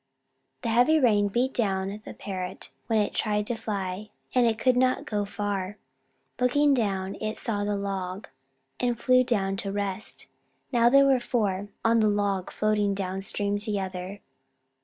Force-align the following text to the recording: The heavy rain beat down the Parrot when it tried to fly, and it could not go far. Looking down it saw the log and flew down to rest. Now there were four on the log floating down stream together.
The 0.63 0.69
heavy 0.69 0.99
rain 0.99 1.27
beat 1.27 1.53
down 1.53 2.01
the 2.05 2.15
Parrot 2.15 2.71
when 2.87 2.97
it 2.97 3.13
tried 3.13 3.45
to 3.45 3.55
fly, 3.55 4.09
and 4.33 4.47
it 4.47 4.57
could 4.57 4.75
not 4.75 5.05
go 5.05 5.25
far. 5.25 5.77
Looking 6.39 6.73
down 6.73 7.17
it 7.21 7.37
saw 7.37 7.63
the 7.63 7.75
log 7.75 8.27
and 8.79 8.99
flew 8.99 9.23
down 9.23 9.57
to 9.57 9.71
rest. 9.71 10.25
Now 10.71 10.89
there 10.89 11.05
were 11.05 11.19
four 11.19 11.67
on 11.85 11.99
the 11.99 12.09
log 12.09 12.49
floating 12.49 12.95
down 12.95 13.21
stream 13.21 13.59
together. 13.59 14.21